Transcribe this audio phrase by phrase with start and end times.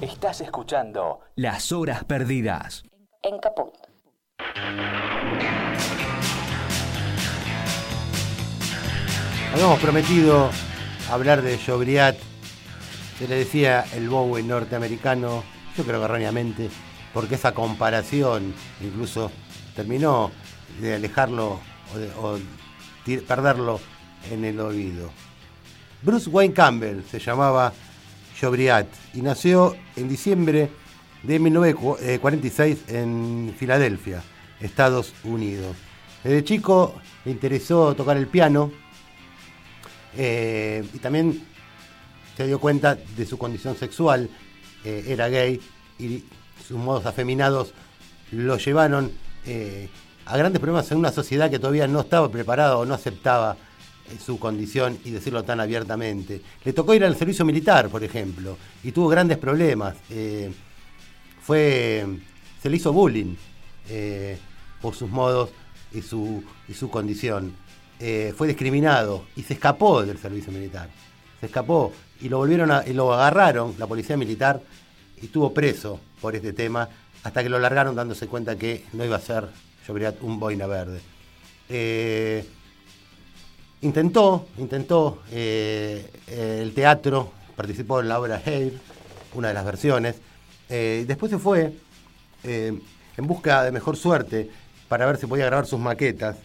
[0.00, 2.84] Estás escuchando Las Horas Perdidas.
[3.22, 3.74] En Caput.
[9.52, 10.48] Habíamos prometido
[11.10, 12.16] hablar de Jobriat,
[13.18, 15.44] se le decía el Bowie norteamericano,
[15.76, 16.70] yo creo que erróneamente,
[17.12, 19.30] porque esa comparación incluso
[19.76, 20.30] terminó
[20.80, 21.60] de alejarlo
[22.22, 22.38] o,
[23.28, 23.78] perderlo
[24.30, 25.10] en el oído.
[26.00, 27.74] Bruce Wayne Campbell se llamaba
[29.12, 30.70] Y nació en diciembre
[31.22, 34.22] de 1946 en Filadelfia,
[34.60, 35.76] Estados Unidos.
[36.24, 36.94] Desde chico
[37.26, 38.72] le interesó tocar el piano
[40.16, 41.44] eh, y también
[42.34, 44.30] se dio cuenta de su condición sexual,
[44.86, 45.60] eh, era gay
[45.98, 46.24] y
[46.66, 47.74] sus modos afeminados
[48.32, 49.12] lo llevaron
[49.44, 49.90] eh,
[50.24, 53.58] a grandes problemas en una sociedad que todavía no estaba preparada o no aceptaba
[54.18, 56.40] su condición y decirlo tan abiertamente.
[56.64, 59.96] Le tocó ir al servicio militar, por ejemplo, y tuvo grandes problemas.
[61.42, 62.06] fue,
[62.62, 63.34] se le hizo bullying
[64.80, 65.50] por sus modos
[65.92, 67.54] y su, y su condición.
[67.98, 70.88] Eh, fue discriminado y se escapó del servicio militar.
[71.38, 74.62] Se escapó y lo volvieron a, y lo agarraron la policía militar
[75.20, 76.88] y estuvo preso por este tema
[77.22, 79.48] hasta que lo largaron dándose cuenta que no iba a ser
[80.22, 81.00] un boina verde.
[81.68, 82.44] Eh,
[83.82, 88.74] intentó, intentó eh, el teatro, participó en la obra Hair,
[89.34, 90.16] una de las versiones.
[90.68, 91.72] después se fue
[92.42, 94.50] en busca de mejor suerte
[94.88, 96.36] para ver si podía grabar sus maquetas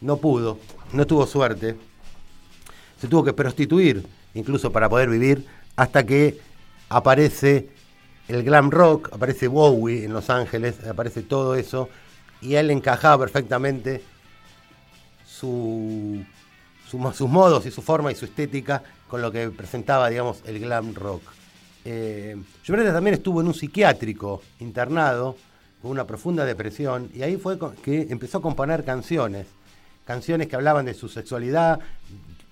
[0.00, 0.58] no pudo,
[0.92, 1.76] no tuvo suerte,
[3.00, 6.38] se tuvo que prostituir incluso para poder vivir hasta que
[6.88, 7.68] aparece
[8.28, 11.88] el glam rock, aparece Bowie en Los Ángeles, aparece todo eso
[12.40, 14.02] y él encajaba perfectamente
[15.38, 16.24] su,
[16.88, 20.94] sus modos y su forma y su estética con lo que presentaba, digamos, el glam
[20.94, 21.22] rock.
[21.84, 25.36] Eh, también estuvo en un psiquiátrico internado
[25.80, 29.46] con una profunda depresión y ahí fue que empezó a componer canciones
[30.06, 31.80] canciones que hablaban de su sexualidad,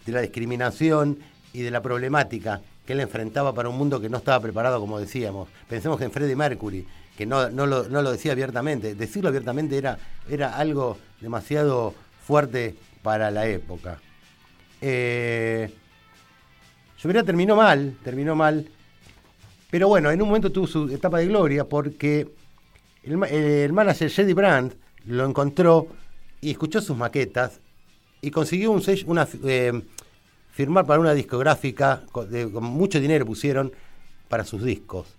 [0.05, 1.19] de la discriminación
[1.53, 4.99] y de la problemática que él enfrentaba para un mundo que no estaba preparado, como
[4.99, 5.49] decíamos.
[5.69, 6.87] Pensemos en Freddie Mercury,
[7.17, 8.95] que no, lo, decía abiertamente.
[8.95, 9.99] Decirlo abiertamente era,
[10.29, 11.95] era algo demasiado
[12.27, 14.01] fuerte para la época.
[14.81, 15.71] Eh,
[17.25, 18.67] terminó mal, terminó mal,
[19.71, 22.29] pero bueno, en un momento tuvo su etapa de gloria porque
[23.03, 24.75] el, el manager Jedi Brandt
[25.07, 25.89] lo encontró
[26.41, 27.61] y escuchó sus maquetas
[28.21, 29.83] y consiguió un una, eh,
[30.51, 32.29] firmar para una discográfica, con,
[32.63, 33.73] mucho dinero pusieron
[34.29, 35.15] para sus discos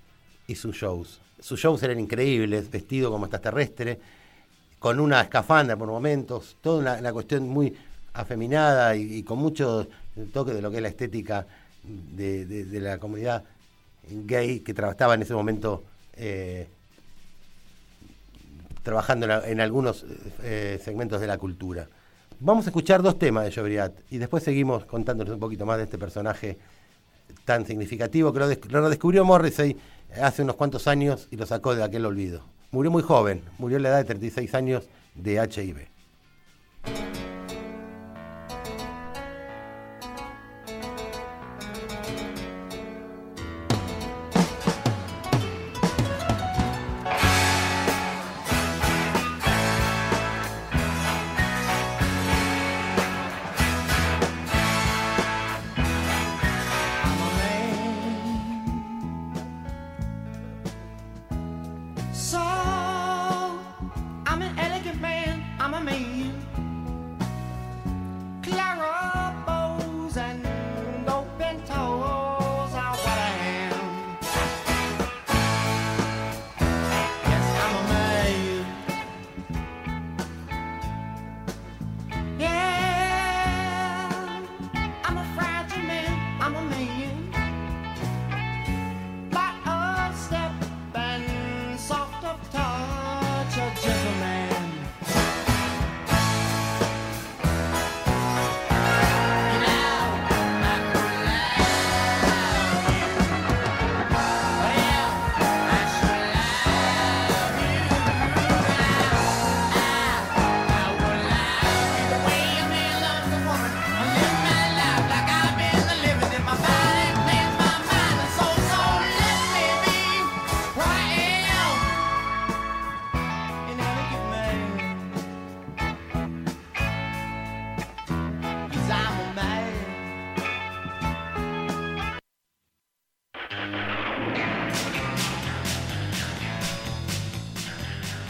[0.48, 1.22] y sus shows.
[1.40, 4.00] Sus shows eran increíbles, vestido como extraterrestre,
[4.80, 7.76] con una escafandra por momentos, toda una, cuestión muy
[8.14, 9.88] afeminada y, con mucho
[10.34, 11.46] toque de lo que es la estética
[11.84, 13.44] de, la comunidad
[14.08, 15.84] gay que trabajaba en ese momento
[16.14, 16.68] eh,
[18.84, 20.06] trabajando en, algunos
[20.44, 21.88] eh, segmentos de la cultura.
[22.40, 25.86] Vamos a escuchar dos temas de Jobriat y después seguimos contándoles un poquito más de
[25.86, 26.58] este personaje
[27.46, 29.76] tan significativo que lo, lo, descubrió Morrissey
[30.22, 32.44] hace unos cuantos años y lo sacó de aquel olvido.
[32.72, 35.95] Murió muy joven, murió a la edad de 36 años de HIV.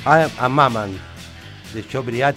[0.06, 0.92] A, Maman
[1.74, 2.36] de Chobriat.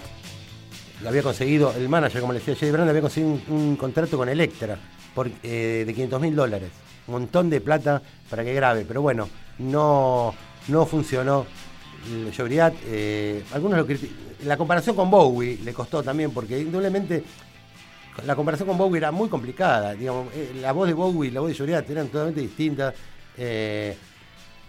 [1.07, 4.77] Había conseguido, el manager, como le decía Jay Brand, había conseguido un, contrato con Electra
[5.13, 6.69] por, eh, de 500 mil dólares.
[7.07, 9.29] Un montón de plata para que grabe, pero bueno,
[9.59, 10.33] no,
[10.67, 11.45] no funcionó.
[12.31, 13.97] Chobriat, eh, algunos lo
[14.45, 17.23] La comparación con Bowie le costó también, porque indudablemente
[18.25, 19.93] la comparación con Bowie era muy complicada.
[19.93, 22.93] Digamos, eh, la voz de Bowie y la voz de Chobriat eran totalmente distintas.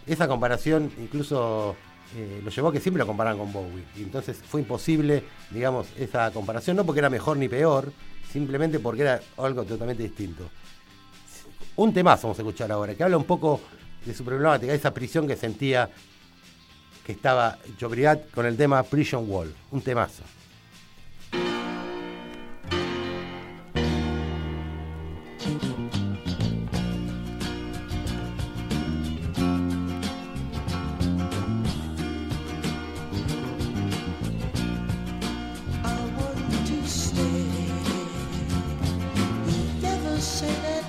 [0.06, 1.76] esa comparación incluso
[2.16, 3.84] eh, lo llevó a que siempre lo comparan con Bowie.
[3.96, 7.92] Y entonces fue imposible, digamos, esa comparación, no porque era mejor ni peor,
[8.32, 10.48] simplemente porque era algo totalmente distinto.
[11.76, 13.60] Un temazo vamos a escuchar ahora, que habla un poco
[14.04, 15.88] de su problemática, esa prisión que sentía
[17.04, 19.54] que estaba Jobriat con el tema Prison Wall.
[19.70, 20.22] Un temazo.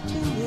[0.08, 0.41] to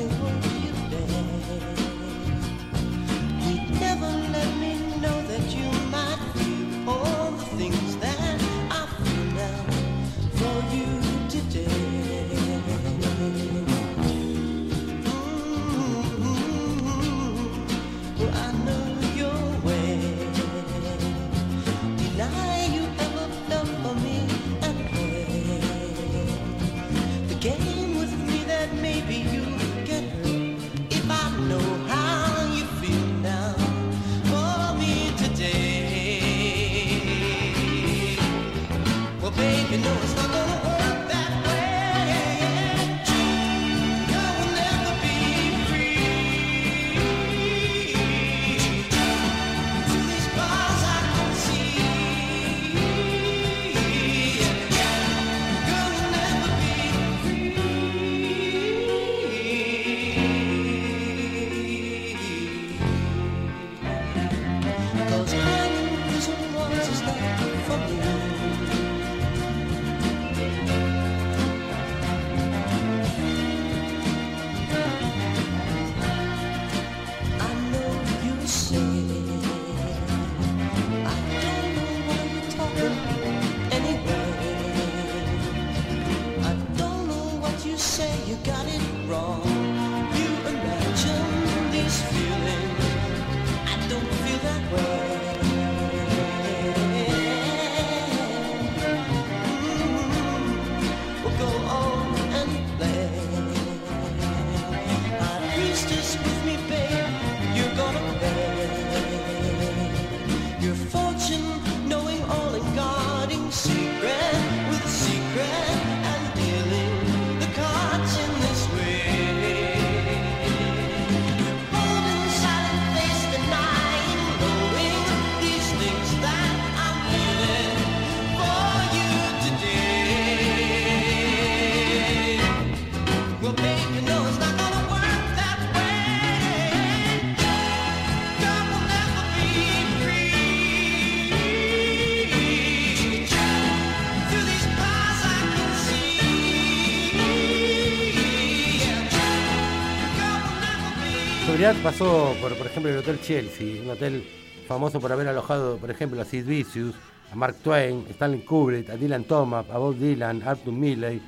[151.73, 154.23] pasó por, por ejemplo, el Hotel Chelsea, un hotel
[154.67, 156.93] famoso por haber alojado, por ejemplo, a Sid Vicious,
[157.31, 161.19] a Mark Twain, Stanley Kubrick, a Dylan Thomas, a Bob Dylan, a Arthur Milley,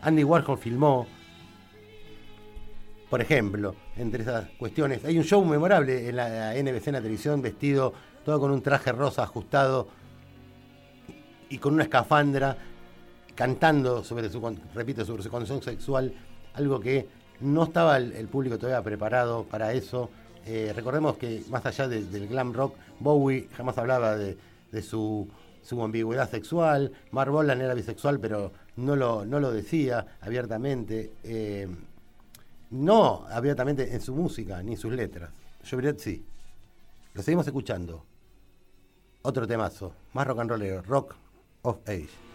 [0.00, 1.06] Andy Warhol filmó,
[3.10, 5.04] por ejemplo, entre esas cuestiones.
[5.04, 7.92] Hay un show memorable en la NBC en la televisión, vestido
[8.24, 9.88] todo con un traje rosa ajustado
[11.50, 12.56] y con una escafandra,
[13.34, 16.14] cantando sobre su, repito, sobre su condición sexual,
[16.54, 17.06] algo que
[17.42, 20.10] no estaba el, público todavía preparado para eso.
[20.46, 24.36] Eh, recordemos que más allá del glam rock, Bowie jamás hablaba de,
[24.82, 25.28] su,
[25.80, 26.92] ambigüedad sexual.
[27.10, 31.12] Mark Bolan era bisexual, pero no lo, no lo decía abiertamente.
[31.24, 31.68] Eh,
[32.70, 35.30] no abiertamente en su música ni en sus letras.
[35.70, 36.24] Diría sí.
[37.14, 38.04] Lo seguimos escuchando.
[39.22, 41.14] Otro temazo, más rock and Rock
[41.62, 42.31] of Age.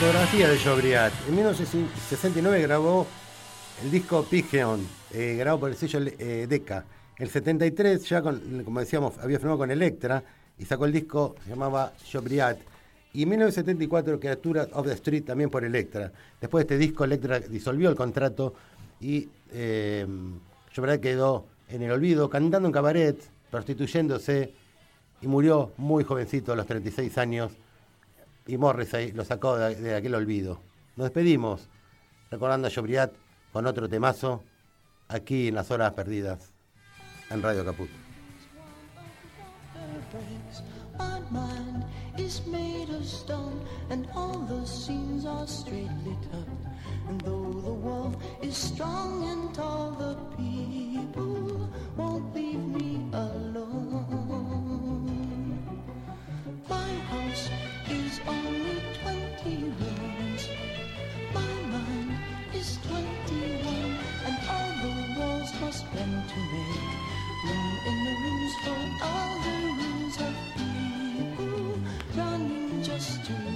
[0.00, 1.12] Discografía de Jobriat.
[1.26, 3.04] En 1969 grabó
[3.82, 6.84] el disco Pigeon, eh, grabado por el sello eh, Decca.
[7.16, 10.22] El 73 ya, como decíamos, había firmado con Electra
[10.56, 12.58] y sacó el disco, se llamaba Jobriat.
[13.12, 16.12] Y en 1974 Criatura of the Street también por Electra.
[16.40, 18.54] Después de este disco Electra disolvió el contrato
[19.00, 20.06] y eh,
[20.76, 24.54] Jobriat quedó en el olvido cantando en cabaret, prostituyéndose
[25.20, 27.50] y murió muy jovencito a los 36 años
[28.48, 30.60] y Morrissey lo sacó de, aquel olvido.
[30.96, 31.68] Nos despedimos
[32.30, 33.12] recordando a Jobriat
[33.52, 34.42] con otro temazo
[35.06, 36.52] aquí en las horas perdidas
[37.30, 37.90] en Radio Caput.
[47.08, 53.67] And though the wolf is strong and tall, the people won't leave me alone.
[65.78, 66.96] spend to make.
[67.44, 71.78] Room in the rooms for all the rooms of people
[72.16, 73.47] running just to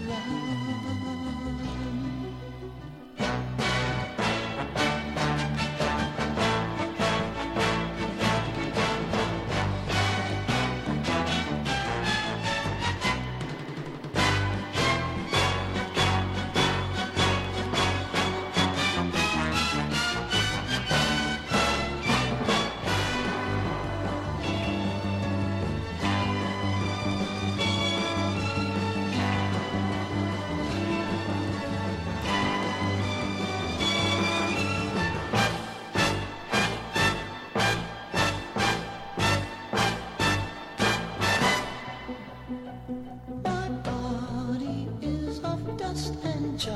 [46.56, 46.70] 家